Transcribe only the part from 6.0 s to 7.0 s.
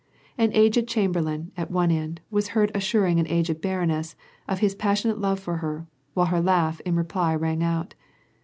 while her laugh in